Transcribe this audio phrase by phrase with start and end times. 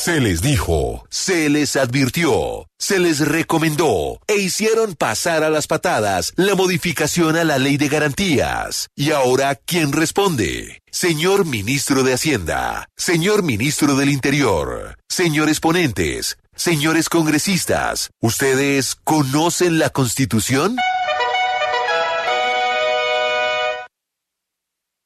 [0.00, 6.32] Se les dijo, se les advirtió, se les recomendó e hicieron pasar a las patadas
[6.36, 8.88] la modificación a la ley de garantías.
[8.94, 10.82] ¿Y ahora quién responde?
[10.92, 19.90] Señor ministro de Hacienda, señor ministro del Interior, señores ponentes, señores congresistas, ¿ustedes conocen la
[19.90, 20.76] Constitución?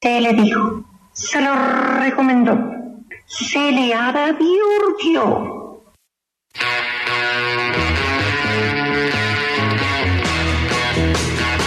[0.03, 0.85] Se le dijo,
[1.15, 1.55] se lo
[1.99, 2.82] recomendó,
[3.33, 3.93] se le.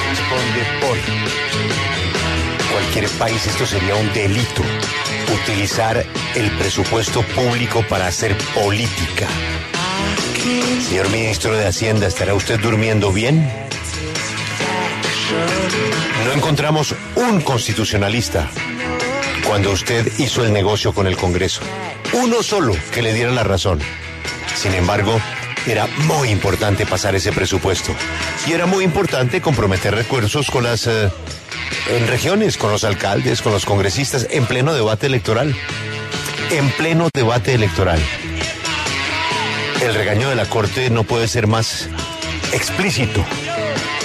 [0.10, 0.98] Responde por
[2.72, 4.62] cualquier país esto sería un delito.
[5.44, 6.06] Utilizar
[6.36, 9.28] el presupuesto público para hacer política.
[10.88, 13.52] Señor ministro de Hacienda, ¿estará usted durmiendo bien?
[16.26, 18.50] No encontramos un constitucionalista
[19.56, 21.62] cuando usted hizo el negocio con el Congreso.
[22.12, 23.80] Uno solo que le diera la razón.
[24.54, 25.18] Sin embargo,
[25.66, 27.96] era muy importante pasar ese presupuesto.
[28.48, 31.10] Y era muy importante comprometer recursos con las eh,
[32.06, 35.56] regiones, con los alcaldes, con los congresistas, en pleno debate electoral.
[36.52, 38.02] En pleno debate electoral.
[39.82, 41.88] El regaño de la Corte no puede ser más
[42.52, 43.24] explícito.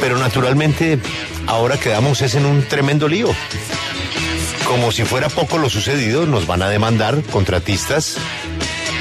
[0.00, 1.00] Pero naturalmente,
[1.48, 3.34] ahora quedamos es en un tremendo lío.
[4.70, 8.18] Como si fuera poco lo sucedido, nos van a demandar contratistas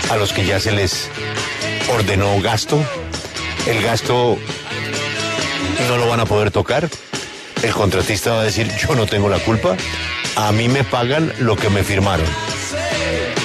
[0.09, 1.11] a los que ya se les
[1.93, 2.83] ordenó gasto.
[3.67, 4.39] El gasto
[5.87, 6.89] no lo van a poder tocar.
[7.61, 9.77] El contratista va a decir, yo no tengo la culpa.
[10.37, 12.25] A mí me pagan lo que me firmaron.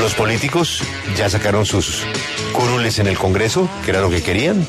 [0.00, 0.80] Los políticos
[1.18, 2.04] ya sacaron sus
[2.54, 4.66] curules en el Congreso, que era lo que querían.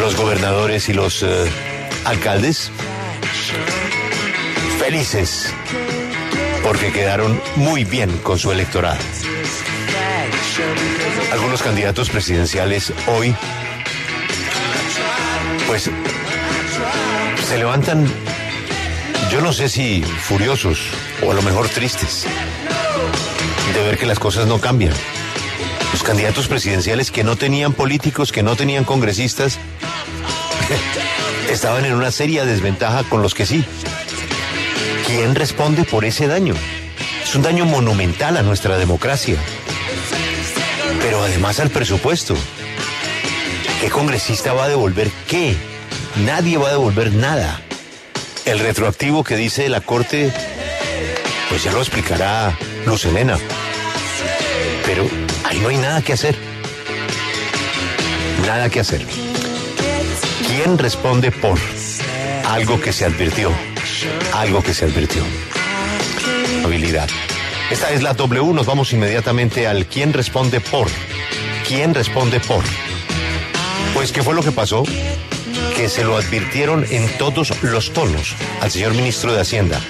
[0.00, 1.48] Los gobernadores y los eh,
[2.04, 2.72] alcaldes
[4.80, 5.52] felices
[6.66, 8.98] porque quedaron muy bien con su electorado.
[11.30, 13.36] Algunos candidatos presidenciales hoy,
[15.68, 15.88] pues,
[17.48, 18.04] se levantan,
[19.30, 20.80] yo no sé si furiosos
[21.22, 22.26] o a lo mejor tristes,
[23.72, 24.92] de ver que las cosas no cambian.
[25.92, 29.60] Los candidatos presidenciales que no tenían políticos, que no tenían congresistas,
[31.48, 33.64] estaban en una seria desventaja con los que sí.
[35.16, 36.52] ¿Quién responde por ese daño?
[37.24, 39.38] Es un daño monumental a nuestra democracia.
[41.00, 42.36] Pero además al presupuesto.
[43.80, 45.56] ¿Qué congresista va a devolver qué?
[46.26, 47.62] Nadie va a devolver nada.
[48.44, 50.30] El retroactivo que dice la Corte,
[51.48, 53.38] pues ya lo explicará Luz Elena.
[54.84, 55.08] Pero
[55.44, 56.36] ahí no hay nada que hacer.
[58.46, 59.06] Nada que hacer.
[60.46, 61.58] ¿Quién responde por
[62.44, 63.50] algo que se advirtió?
[64.32, 65.22] Algo que se advirtió.
[66.64, 67.08] Habilidad.
[67.70, 70.88] Esta es la W, nos vamos inmediatamente al quién responde por.
[71.66, 72.62] ¿Quién responde por?
[73.94, 74.84] Pues, ¿qué fue lo que pasó?
[75.76, 79.80] Que se lo advirtieron en todos los tonos al señor ministro de Hacienda.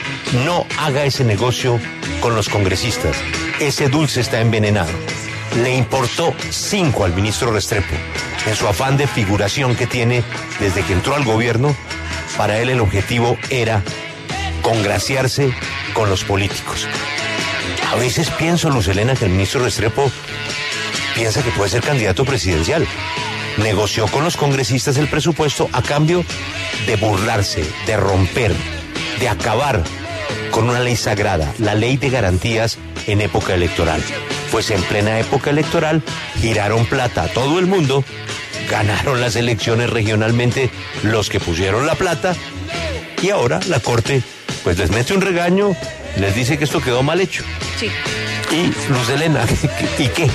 [0.45, 1.79] No haga ese negocio
[2.21, 3.17] con los congresistas.
[3.61, 4.93] Ese dulce está envenenado.
[5.63, 7.95] Le importó cinco al ministro Restrepo
[8.47, 10.23] en su afán de figuración que tiene
[10.61, 11.75] desde que entró al gobierno.
[12.37, 13.83] Para él el objetivo era
[14.63, 15.55] congraciarse
[15.95, 16.87] con los políticos.
[17.93, 20.11] A veces pienso, Luz Elena, que el ministro Restrepo
[21.15, 22.87] piensa que puede ser candidato presidencial.
[23.59, 26.25] Negoció con los congresistas el presupuesto a cambio
[26.87, 28.55] de burlarse, de romper,
[29.19, 29.83] de acabar
[30.51, 34.03] con una ley sagrada, la ley de garantías en época electoral.
[34.51, 36.03] Pues en plena época electoral
[36.41, 38.05] giraron plata a todo el mundo,
[38.71, 40.71] ganaron las elecciones regionalmente
[41.03, 42.35] los que pusieron la plata
[43.23, 44.23] y ahora la Corte
[44.65, 45.77] pues les mete un regaño,
[46.19, 47.45] les dice que esto quedó mal hecho.
[47.79, 47.89] Sí.
[48.51, 49.45] Y Luz Elena,
[49.99, 50.29] ¿y qué?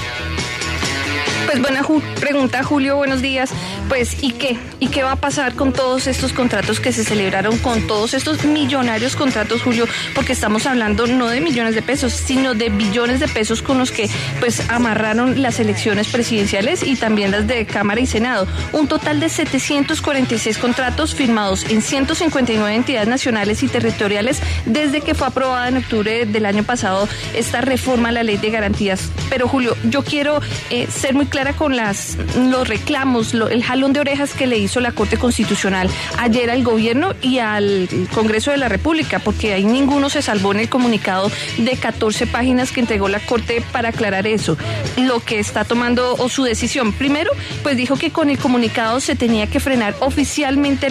[1.45, 3.49] Pues buena ju- pregunta, Julio, buenos días.
[3.89, 4.57] Pues, ¿y qué?
[4.79, 8.45] ¿Y qué va a pasar con todos estos contratos que se celebraron, con todos estos
[8.45, 9.85] millonarios contratos, Julio?
[10.15, 13.91] Porque estamos hablando no de millones de pesos, sino de billones de pesos con los
[13.91, 18.47] que pues amarraron las elecciones presidenciales y también las de Cámara y Senado.
[18.71, 25.27] Un total de 746 contratos firmados en 159 entidades nacionales y territoriales desde que fue
[25.27, 29.09] aprobada en octubre del año pasado esta reforma a la ley de garantías.
[29.29, 30.39] Pero Julio, yo quiero
[30.69, 34.91] eh, ser muy clara con los reclamos, el jalón de orejas que le hizo la
[34.91, 35.89] Corte Constitucional
[36.19, 40.59] ayer al gobierno y al Congreso de la República, porque ahí ninguno se salvó en
[40.59, 44.57] el comunicado de 14 páginas que entregó la Corte para aclarar eso,
[44.97, 46.91] lo que está tomando o su decisión.
[46.91, 47.31] Primero,
[47.63, 50.89] pues dijo que con el comunicado se tenía que frenar oficialmente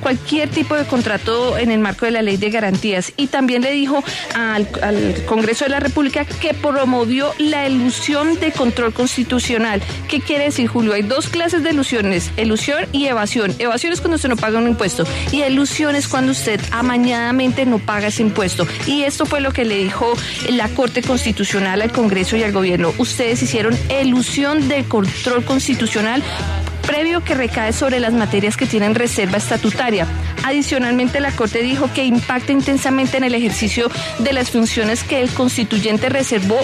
[0.00, 3.70] cualquier tipo de contrato en el marco de la ley de garantías y también le
[3.70, 4.02] dijo
[4.34, 9.75] al, al Congreso de la República que promovió la ilusión de control constitucional.
[10.08, 10.94] ¿Qué quiere decir, Julio?
[10.94, 13.54] Hay dos clases de ilusiones, ilusión y evasión.
[13.58, 17.78] Evasión es cuando usted no paga un impuesto y ilusión es cuando usted amañadamente no
[17.78, 18.66] paga ese impuesto.
[18.86, 20.12] Y esto fue lo que le dijo
[20.50, 22.92] la Corte Constitucional al Congreso y al Gobierno.
[22.98, 26.22] Ustedes hicieron ilusión de control constitucional
[26.86, 30.06] previo que recae sobre las materias que tienen reserva estatutaria.
[30.44, 35.30] Adicionalmente, la Corte dijo que impacta intensamente en el ejercicio de las funciones que el
[35.30, 36.58] constituyente reservó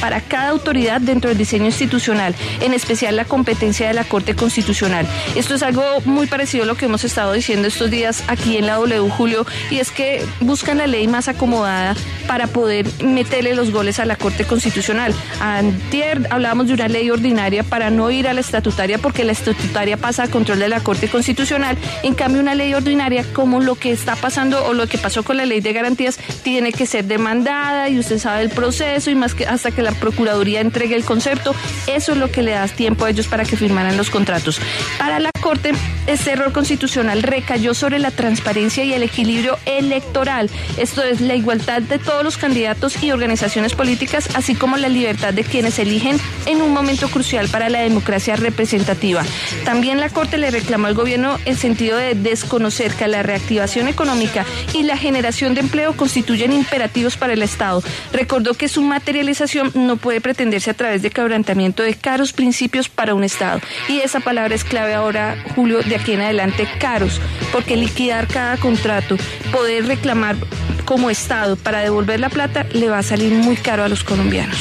[0.00, 5.06] para cada autoridad dentro del diseño institucional, en especial la competencia de la Corte Constitucional.
[5.34, 8.66] Esto es algo muy parecido a lo que hemos estado diciendo estos días aquí en
[8.66, 11.94] la W, Julio, y es que buscan la ley más acomodada
[12.26, 15.14] para poder meterle los goles a la Corte Constitucional.
[15.40, 19.96] Antier hablábamos de una ley ordinaria para no ir a la estatutaria porque la estatutaria
[19.96, 21.76] pasa a control de la Corte Constitucional.
[22.02, 25.36] En cambio, una ley ordinaria como lo que está pasando o lo que pasó con
[25.36, 29.34] la ley de garantías tiene que ser demandada y usted sabe el proceso y más
[29.34, 31.54] que hasta que la Procuraduría entregue el concepto,
[31.86, 34.60] eso es lo que le da tiempo a ellos para que firmaran los contratos.
[34.98, 35.72] Para la Corte,
[36.06, 40.48] este error constitucional recayó sobre la transparencia y el equilibrio electoral.
[40.76, 45.34] Esto es la igualdad de todos los candidatos y organizaciones políticas, así como la libertad
[45.34, 49.24] de quienes eligen en un momento crucial para la democracia representativa.
[49.64, 54.82] También la Corte le reclamó al gobierno el sentido de desconocer la reactivación económica y
[54.82, 57.82] la generación de empleo constituyen imperativos para el Estado.
[58.12, 63.14] Recordó que su materialización no puede pretenderse a través de quebrantamiento de caros principios para
[63.14, 63.60] un Estado.
[63.88, 67.20] Y esa palabra es clave ahora, Julio, de aquí en adelante, caros,
[67.52, 69.16] porque liquidar cada contrato,
[69.52, 70.36] poder reclamar
[70.84, 74.58] como Estado para devolver la plata, le va a salir muy caro a los colombianos.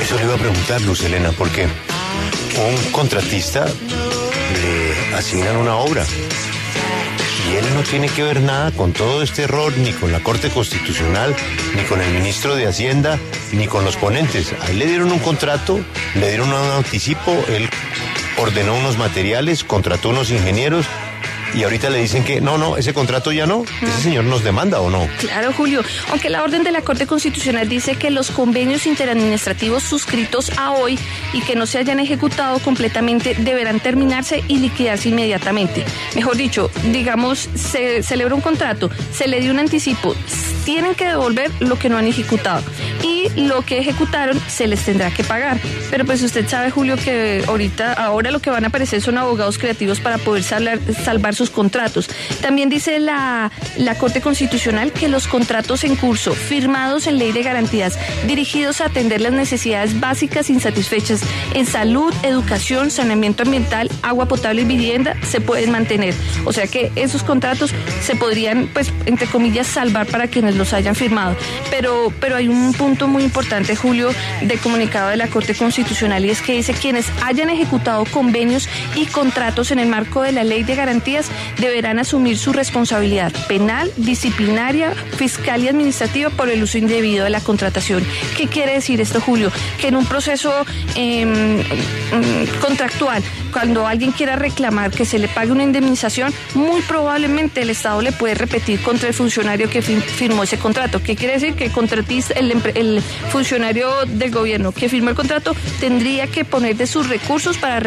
[0.00, 6.04] Eso le iba a preguntar, Luz Elena, porque un contratista le asignan una obra
[7.48, 10.50] y él no tiene que ver nada con todo este error, ni con la Corte
[10.50, 11.34] Constitucional,
[11.74, 13.18] ni con el ministro de Hacienda,
[13.52, 14.54] ni con los ponentes.
[14.60, 15.80] A él le dieron un contrato,
[16.14, 17.68] le dieron un anticipo, él
[18.38, 20.86] ordenó unos materiales, contrató unos ingenieros
[21.54, 23.64] y ahorita le dicen que no, no, ese contrato ya no.
[23.82, 25.08] ¿Ese señor nos demanda o no?
[25.18, 25.82] Claro, Julio.
[26.10, 30.98] Aunque la orden de la Corte Constitucional dice que los convenios interadministrativos suscritos a hoy
[31.32, 35.84] y que no se hayan ejecutado completamente deberán terminarse y liquidarse inmediatamente.
[36.14, 40.14] Mejor dicho, digamos, se celebra un contrato, se le dio un anticipo,
[40.64, 42.62] tienen que devolver lo que no han ejecutado
[43.02, 45.58] y lo que ejecutaron se les tendrá que pagar.
[45.90, 49.58] Pero pues usted sabe, Julio, que ahorita, ahora lo que van a aparecer son abogados
[49.58, 52.10] creativos para poder salvar, salvar sus contratos.
[52.42, 57.42] También dice la, la Corte Constitucional que los contratos en curso, firmados en ley de
[57.42, 61.22] garantías, dirigidos a atender las necesidades básicas insatisfechas
[61.54, 66.12] en salud, educación, saneamiento ambiental, agua potable y vivienda, se pueden mantener.
[66.44, 67.72] O sea que esos contratos
[68.02, 71.36] se podrían, pues, entre comillas, salvar para quienes los hayan firmado.
[71.70, 74.10] Pero, pero hay un punto muy importante, Julio,
[74.42, 79.06] de comunicado de la Corte Constitucional y es que dice quienes hayan ejecutado convenios y
[79.06, 84.92] contratos en el marco de la ley de garantías deberán asumir su responsabilidad penal, disciplinaria,
[85.16, 88.04] fiscal y administrativa por el uso indebido de la contratación.
[88.36, 89.50] ¿Qué quiere decir esto, Julio?
[89.80, 90.52] Que en un proceso
[90.94, 93.22] em, mm, contractual,
[93.52, 98.12] cuando alguien quiera reclamar que se le pague una indemnización, muy probablemente el Estado le
[98.12, 101.02] puede repetir contra el funcionario que firmó ese contrato.
[101.02, 101.54] ¿Qué quiere decir?
[101.54, 106.76] Que el contratista, el, el funcionario del gobierno que firmó el contrato tendría que poner
[106.76, 107.80] de sus recursos para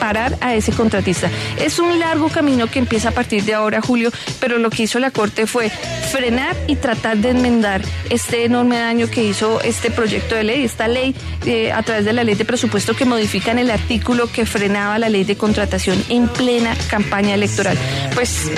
[0.00, 1.30] parar a ese contratista.
[1.58, 4.98] Es un largo camino que empieza a partir de ahora, Julio, pero lo que hizo
[4.98, 5.70] la Corte fue
[6.10, 10.88] frenar y tratar de enmendar este enorme daño que hizo este proyecto de ley, esta
[10.88, 11.14] ley
[11.46, 15.08] eh, a través de la ley de presupuesto que modifican el artículo que frenaba la
[15.08, 17.76] ley de contratación en plena campaña electoral.
[18.14, 18.50] Pues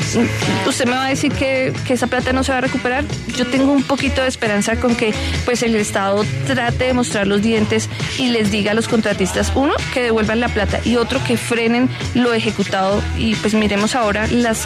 [0.66, 3.04] usted me va a decir que, que esa plata no se va a recuperar.
[3.37, 5.12] Yo tengo un poquito de esperanza con que
[5.44, 9.75] pues el Estado trate de mostrar los dientes y les diga a los contratistas, uno,
[9.92, 14.64] que devuelvan la plata y otro, que frenen lo ejecutado y pues miremos ahora las,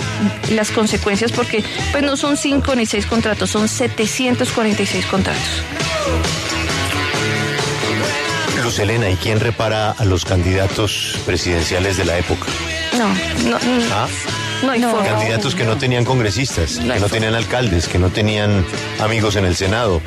[0.51, 5.43] las consecuencias porque pues no son cinco ni seis contratos, son 746 contratos.
[8.63, 12.47] Luz Elena, ¿y quién repara a los candidatos presidenciales de la época?
[12.97, 13.09] No,
[13.51, 13.59] no.
[13.93, 14.07] ¿Ah?
[14.65, 14.97] No hay No.
[15.05, 18.65] Candidatos que no tenían congresistas, que no tenían alcaldes, que no tenían
[19.01, 20.01] amigos en el Senado,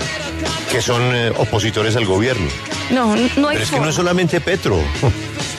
[0.71, 2.47] que son eh, opositores al gobierno.
[2.89, 4.79] No, no hay Pero es que no es solamente Petro.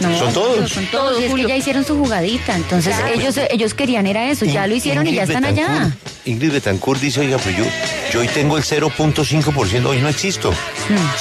[0.00, 0.70] No, Son todos.
[0.70, 1.20] Son todos.
[1.20, 2.54] Y es que ya hicieron su jugadita.
[2.56, 4.44] Entonces ellos, ellos querían era eso.
[4.44, 5.90] Ya lo hicieron y ya están allá.
[6.24, 7.64] Ingrid Betancourt dice, oiga, pero yo,
[8.12, 10.52] yo hoy tengo el 0.5%, hoy no existo.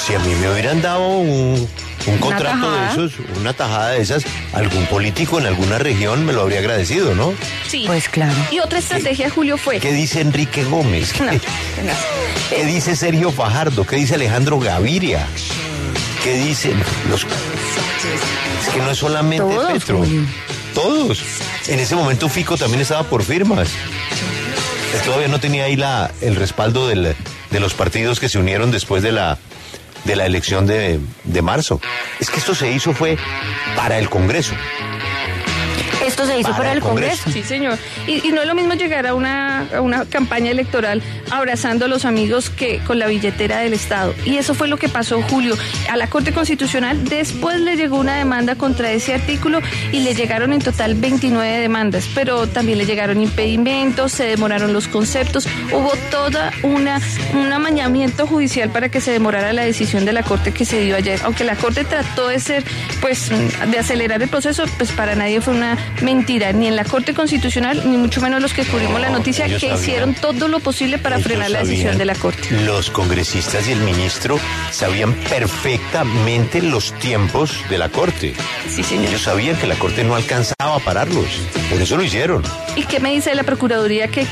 [0.05, 1.67] Si a mí me hubieran dado un,
[2.07, 6.41] un contrato de esos, una tajada de esas, algún político en alguna región me lo
[6.41, 7.33] habría agradecido, ¿no?
[7.69, 7.83] Sí.
[7.87, 8.35] Pues claro.
[8.51, 9.79] Y otra estrategia, Julio, fue.
[9.79, 11.17] ¿Qué dice Enrique Gómez?
[11.21, 11.39] No, ¿Qué,
[11.75, 11.97] tenaz.
[12.49, 13.85] qué dice Sergio Fajardo?
[13.85, 15.25] ¿Qué dice Alejandro Gaviria?
[16.27, 16.73] ¿Qué dicen
[17.09, 17.23] los...
[17.23, 19.97] Es que no es solamente Todos, Petro.
[19.99, 20.21] Julio.
[20.73, 21.19] Todos.
[21.69, 23.69] En ese momento Fico también estaba por firmas.
[25.05, 27.15] Todavía no tenía ahí la, el respaldo del-
[27.49, 29.37] de los partidos que se unieron después de la,
[30.03, 31.79] de la elección de, de marzo.
[32.19, 33.17] Es que esto se hizo fue
[33.77, 34.53] para el Congreso.
[36.17, 37.29] Esto se hizo Para para, el el Congreso.
[37.29, 37.77] Sí, señor.
[38.07, 41.87] Y, y no es lo mismo llegar a una, a una campaña electoral abrazando a
[41.87, 44.15] los amigos que con la billetera del Estado.
[44.25, 45.55] Y eso fue lo que pasó, Julio.
[45.91, 49.59] A la Corte Constitucional después le llegó una demanda contra ese artículo
[49.91, 54.87] y le llegaron en total 29 demandas, pero también le llegaron impedimentos, se demoraron los
[54.87, 56.99] conceptos, hubo toda una
[57.33, 60.95] un amañamiento judicial para que se demorara la decisión de la Corte que se dio
[60.95, 61.19] ayer.
[61.23, 62.63] Aunque la Corte trató de ser,
[63.01, 65.77] pues, de acelerar el proceso, pues para nadie fue una
[66.15, 69.59] mentira, ni en la Corte Constitucional, ni mucho menos los que cubrimos la noticia, que
[69.59, 69.77] sabían.
[69.77, 72.61] hicieron todo lo posible para Ellos frenar la decisión sabían, de la Corte.
[72.65, 74.39] Los congresistas y el ministro
[74.71, 78.33] sabían perfectamente los tiempos de la Corte.
[78.73, 79.07] Sí, señor.
[79.09, 81.27] Ellos sabían que la Corte no alcanzaba a pararlos.
[81.69, 82.41] Por eso lo hicieron.
[82.77, 84.25] ¿Y qué me dice la Procuraduría que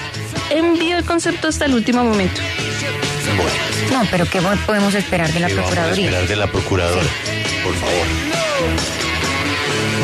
[0.51, 2.39] envió el concepto hasta el último momento?
[3.36, 3.51] Bueno,
[4.03, 6.05] No, pero ¿qué podemos esperar de la ¿qué vamos a Procuraduría?
[6.05, 7.01] esperar de la Procuradora?
[7.63, 9.04] Por favor.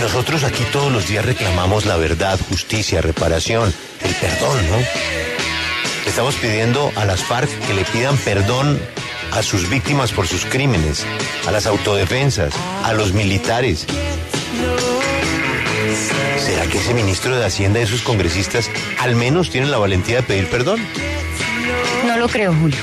[0.02, 4.78] Nosotros aquí todos los días reclamamos la verdad, justicia, reparación, el perdón, ¿no?
[6.08, 8.82] Estamos pidiendo a las FARC que le pidan perdón
[9.32, 11.06] a sus víctimas por sus crímenes,
[11.48, 12.52] a las autodefensas,
[12.84, 13.86] a los militares.
[16.40, 20.24] ¿Será que ese ministro de Hacienda y esos congresistas al menos tienen la valentía de
[20.24, 20.82] pedir perdón?
[22.08, 22.80] No lo creo, Julio.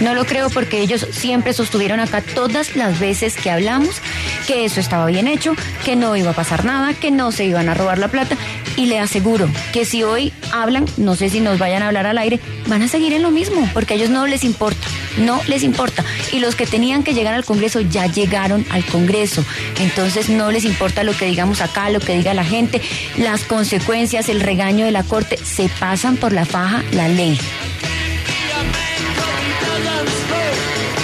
[0.00, 4.02] No lo creo porque ellos siempre sostuvieron acá todas las veces que hablamos
[4.46, 7.68] que eso estaba bien hecho, que no iba a pasar nada, que no se iban
[7.68, 8.36] a robar la plata.
[8.76, 12.18] Y le aseguro que si hoy hablan, no sé si nos vayan a hablar al
[12.18, 14.86] aire, van a seguir en lo mismo, porque a ellos no les importa,
[15.18, 16.04] no les importa.
[16.32, 19.44] Y los que tenían que llegar al Congreso ya llegaron al Congreso.
[19.80, 22.80] Entonces no les importa lo que digamos acá, lo que diga la gente,
[23.16, 27.38] las consecuencias, el regaño de la Corte, se pasan por la faja la ley.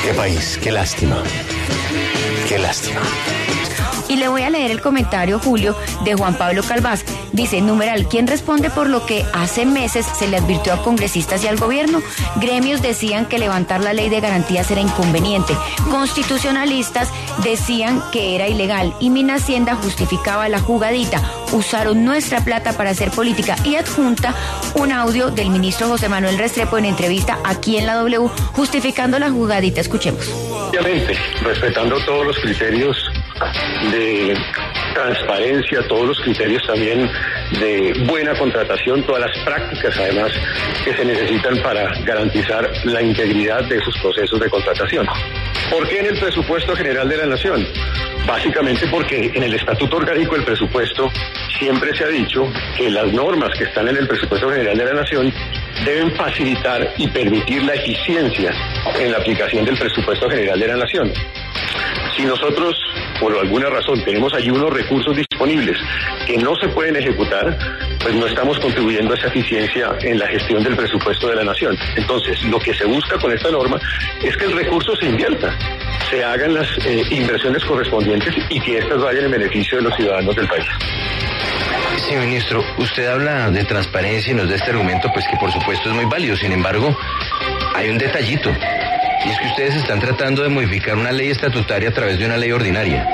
[0.05, 1.23] Qué país, qué lástima.
[2.47, 3.52] Qué lástima.
[4.09, 7.05] Y le voy a leer el comentario, Julio, de Juan Pablo Calvás.
[7.33, 11.49] Dice, numeral, ¿quién responde por lo que hace meses se le advirtió a congresistas y
[11.49, 12.03] al gobierno?
[12.37, 15.57] Gremios decían que levantar la ley de garantías era inconveniente.
[15.91, 17.09] Constitucionalistas
[17.43, 18.95] decían que era ilegal.
[19.01, 21.23] Y Minhacienda justificaba la jugadita.
[21.53, 23.57] Usaron nuestra plata para hacer política.
[23.65, 24.35] Y adjunta
[24.75, 29.31] un audio del ministro José Manuel Restrepo en entrevista aquí en la W justificando la
[29.31, 29.81] jugadita.
[29.81, 30.29] Escuchemos.
[30.69, 32.97] Obviamente, respetando todos los criterios
[33.91, 34.35] de
[34.95, 37.11] transparencia, todos los criterios también
[37.61, 40.33] de buena contratación, todas las prácticas además
[40.85, 45.07] que se necesitan para garantizar la integridad de esos procesos de contratación.
[45.71, 47.67] ¿Por qué en el presupuesto general de la Nación?
[48.27, 51.11] Básicamente porque en el Estatuto Orgánico del Presupuesto
[51.59, 54.95] siempre se ha dicho que las normas que están en el Presupuesto General de la
[54.95, 55.33] Nación
[55.85, 58.53] deben facilitar y permitir la eficiencia
[58.99, 61.13] en la aplicación del presupuesto general de la nación.
[62.17, 62.77] Si nosotros,
[63.21, 65.79] por alguna razón, tenemos allí unos recursos disponibles
[66.27, 67.57] que no se pueden ejecutar,
[68.01, 71.77] pues no estamos contribuyendo a esa eficiencia en la gestión del presupuesto de la nación.
[71.97, 73.79] Entonces, lo que se busca con esta norma
[74.23, 75.57] es que el recurso se invierta,
[76.11, 80.35] se hagan las eh, inversiones correspondientes y que éstas vayan en beneficio de los ciudadanos
[80.37, 80.67] del país.
[82.09, 85.89] Sí, ministro, usted habla de transparencia y nos da este argumento, pues que por supuesto
[85.91, 86.37] es muy válido.
[86.37, 86.97] Sin embargo,
[87.75, 88.51] hay un detallito.
[89.25, 92.37] Y es que ustedes están tratando de modificar una ley estatutaria a través de una
[92.37, 93.07] ley ordinaria.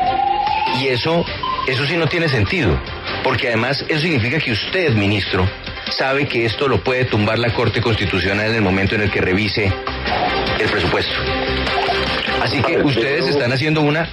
[0.81, 1.25] Y eso,
[1.67, 2.81] eso sí no tiene sentido.
[3.23, 5.49] Porque además eso significa que usted, ministro,
[5.91, 9.21] sabe que esto lo puede tumbar la Corte Constitucional en el momento en el que
[9.21, 9.73] revise
[10.59, 11.13] el presupuesto.
[12.43, 14.09] Así que ustedes están haciendo una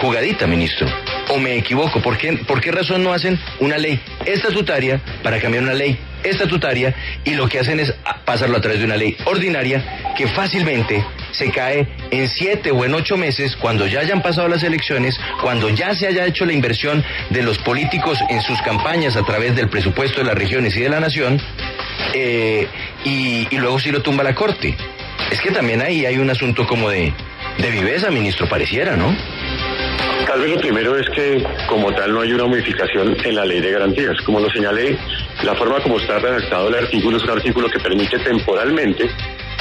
[0.00, 0.86] jugadita, ministro.
[1.28, 2.00] ¿O me equivoco?
[2.00, 6.94] ¿Por qué, ¿Por qué razón no hacen una ley estatutaria para cambiar una ley estatutaria
[7.24, 11.50] y lo que hacen es pasarlo a través de una ley ordinaria que fácilmente se
[11.50, 15.94] cae en siete o en ocho meses, cuando ya hayan pasado las elecciones, cuando ya
[15.94, 20.18] se haya hecho la inversión de los políticos en sus campañas a través del presupuesto
[20.20, 21.40] de las regiones y de la nación,
[22.14, 22.66] eh,
[23.04, 24.76] y, luego sí lo tumba la Corte.
[25.30, 27.12] Es que también ahí hay un asunto como de,
[27.58, 29.14] de viveza, ministro, pareciera, ¿no?
[30.26, 33.60] Tal vez lo primero es que como tal no hay una modificación en la ley
[33.60, 34.20] de garantías.
[34.24, 34.96] Como lo señalé,
[35.42, 39.10] la forma como está redactado el artículo es un artículo que permite temporalmente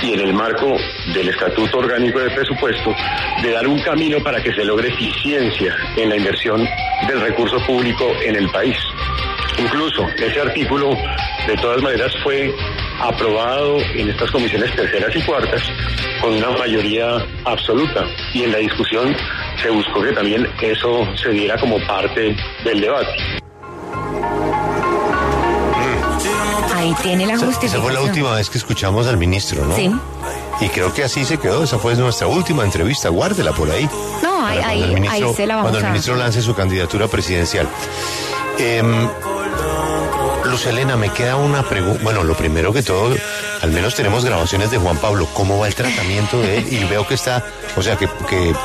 [0.01, 0.77] y en el marco
[1.13, 2.95] del Estatuto Orgánico de Presupuesto
[3.41, 6.67] de dar un camino para que se logre eficiencia en la inversión
[7.07, 8.77] del recurso público en el país.
[9.57, 10.95] Incluso ese artículo,
[11.47, 12.53] de todas maneras, fue
[13.01, 15.63] aprobado en estas comisiones terceras y cuartas
[16.21, 19.15] con una mayoría absoluta y en la discusión
[19.61, 23.11] se buscó que también eso se diera como parte del debate.
[26.87, 27.81] Ahí tiene la Esa, justificación.
[27.81, 29.75] esa fue la última vez que escuchamos al ministro, ¿no?
[29.75, 29.91] Sí.
[30.61, 31.63] Y creo que así se quedó.
[31.63, 33.09] Esa fue nuestra última entrevista.
[33.09, 33.87] Guárdela por ahí.
[34.23, 35.89] No, ahí, ministro, ahí se la vamos cuando el a...
[35.89, 37.67] ministro lance su candidatura presidencial.
[38.57, 39.07] Em,
[40.57, 41.99] Luz Elena, me queda una pregunta.
[42.03, 43.15] Bueno, lo primero que todo,
[43.61, 45.27] al menos tenemos grabaciones de Juan Pablo.
[45.35, 46.73] ¿Cómo va el tratamiento de él?
[46.73, 47.45] Y veo que está,
[47.75, 48.55] o sea, que, que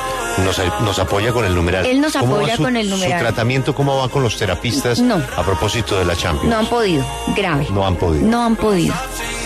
[0.43, 1.85] nos, nos apoya con el numeral.
[1.85, 3.19] Él nos ¿Cómo va apoya su- con el numeral.
[3.19, 5.21] ¿Su tratamiento cómo va con los terapistas No.
[5.37, 6.49] a propósito de la Champions?
[6.49, 7.67] No han podido, grave.
[7.69, 8.25] No han podido.
[8.25, 8.95] No han podido.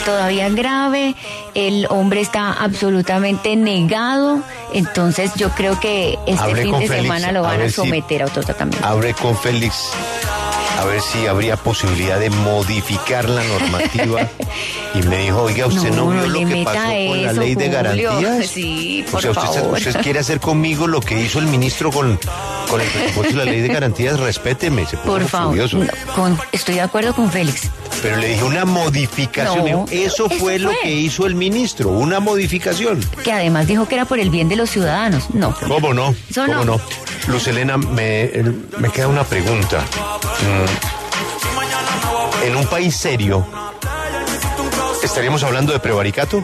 [0.06, 1.16] Todavía grave,
[1.54, 4.40] el hombre está absolutamente negado,
[4.74, 8.28] entonces yo creo que este fin de Félix, semana lo van a, si- someter a
[8.28, 8.88] otro tratamiento.
[8.88, 9.90] Hablé con Félix
[10.78, 14.28] a ver si habría posibilidad de modificar la normativa
[14.94, 17.70] y me dijo, oiga, ¿usted no, No, vio lo que pasó con la ley de
[17.70, 18.48] garantías?
[18.48, 19.74] Sí, o por sea, usted, favor.
[19.78, 22.20] usted quiere hacer conmigo lo que hizo el ministro con,
[22.70, 25.78] con el presupuesto de la ley de garantías, respéteme, se Por favor, furioso.
[25.80, 27.70] no, con- estoy de acuerdo con Félix.
[28.04, 32.20] Pero le dije una modificación, No, eso eso fue lo que hizo el ministro, una
[32.20, 33.04] modificación.
[33.24, 35.32] Que además dijo que era por el bien de los ciudadanos.
[35.34, 35.56] No.
[35.68, 36.14] ¿Cómo no?
[36.36, 36.80] ¿Cómo no.
[37.28, 38.32] Luz Elena, me,
[38.78, 39.84] me queda una pregunta.
[40.42, 40.66] Mm,
[42.46, 43.46] En un país serio,
[45.04, 46.44] ¿estaríamos hablando de prevaricato?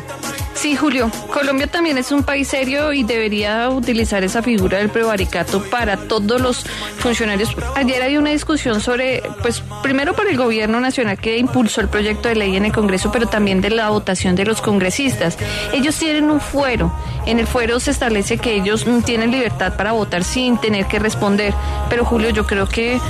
[0.63, 1.11] Sí, Julio.
[1.29, 6.39] Colombia también es un país serio y debería utilizar esa figura del prevaricato para todos
[6.39, 6.63] los
[6.99, 7.53] funcionarios.
[7.75, 12.29] Ayer había una discusión sobre, pues, primero para el gobierno nacional que impulsó el proyecto
[12.29, 15.37] de ley en el Congreso, pero también de la votación de los congresistas.
[15.73, 16.97] Ellos tienen un fuero.
[17.25, 21.53] En el fuero se establece que ellos tienen libertad para votar sin tener que responder.
[21.89, 23.01] Pero, Julio, yo creo que,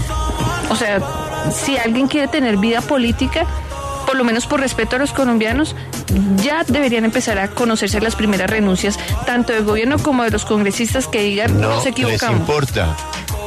[0.72, 1.00] o sea,
[1.52, 3.46] si alguien quiere tener vida política,
[4.14, 5.76] por lo menos por respeto a los colombianos,
[6.36, 11.08] ya deberían empezar a conocerse las primeras renuncias, tanto del gobierno como de los congresistas
[11.08, 12.40] que digan, no, No nos les equivocamos.
[12.42, 12.96] importa.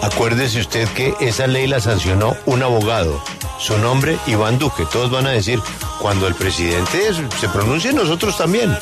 [0.02, 3.22] Acuérdese usted que esa ley la sancionó un abogado.
[3.60, 4.82] Su nombre, Iván Duque.
[4.90, 5.60] Todos van a decir,
[6.00, 8.76] cuando el presidente es- se pronuncie, nosotros también.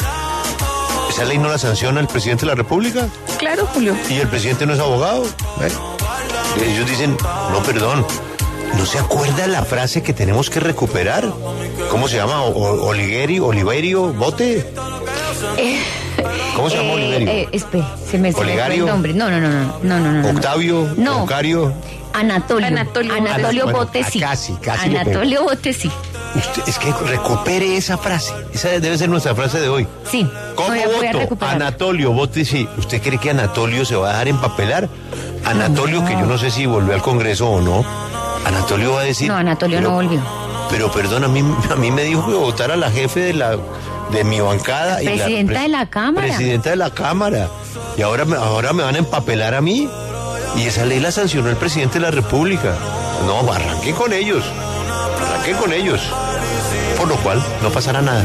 [1.10, 3.08] ¿Esa ley no la sanciona el presidente de la República?
[3.36, 3.94] Claro, Julio.
[4.08, 5.26] ¿Y el presidente no es abogado?
[5.60, 5.70] ¿Eh?
[6.64, 7.14] Ellos dicen,
[7.52, 8.06] no, perdón,
[8.76, 11.30] ¿no se acuerda la frase que tenemos que recuperar?
[11.90, 12.42] ¿Cómo se llama?
[12.42, 14.72] O- Oliverio, Bote.
[16.56, 17.28] ¿Cómo se llama Eh, Oliverio?
[17.30, 19.12] eh, espere, se me, fue el nombre.
[19.12, 19.50] No, no, no,
[19.82, 20.28] no, no, no.
[20.30, 21.24] Octavio, No.
[21.24, 21.72] Ocario.
[22.12, 22.68] Anatolio.
[22.68, 23.12] Anatolio.
[23.14, 24.20] Anatolio Bueno, Botesi.
[24.20, 25.90] casi, casi le Anatolio Botesi.
[26.36, 28.32] Usted- es que recupere esa frase.
[28.52, 29.86] Esa debe ser nuestra frase de hoy.
[30.10, 30.28] Sí.
[30.54, 30.68] ¿Cómo
[31.28, 31.44] voto?
[31.44, 32.68] Anatolio, vote sí.
[32.76, 34.88] ¿Usted cree que Anatolio se va a dejar empapelar?
[35.44, 36.06] Anatolio, No.
[36.06, 37.84] que yo no sé si volvió al Congreso o no.
[38.44, 39.28] Anatolio va a decir.
[39.28, 40.20] No, Anatolio pero- no volvió.
[40.70, 43.56] Pero perdón, a mí, a mí me dijo que votara a la jefe de la
[44.10, 45.02] de mi bancada.
[45.02, 46.26] y la Presidenta de la Cámara.
[46.26, 47.48] Presidenta de la Cámara.
[47.96, 49.88] Y ahora, me- ahora me van a empapelar a mí.
[50.56, 52.74] Y esa ley la sancionó el presidente de la República.
[53.26, 54.44] No, arranque con ellos.
[55.30, 56.00] Arranque con ellos.
[56.98, 58.22] Por lo cual, no pasará nada.